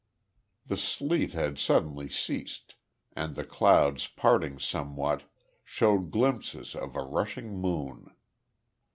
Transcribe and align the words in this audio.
The 0.65 0.77
sleet 0.77 1.33
had 1.33 1.59
suddenly 1.59 2.09
ceased, 2.09 2.73
and 3.15 3.35
the 3.35 3.43
clouds 3.45 4.07
parting 4.07 4.57
somewhat, 4.57 5.29
showed 5.63 6.09
glimpses 6.09 6.73
of 6.73 6.95
a 6.95 7.03
rushing 7.03 7.59
moon. 7.61 8.09